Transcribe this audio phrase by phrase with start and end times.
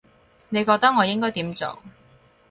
[0.49, 1.77] 你覺得我應該點做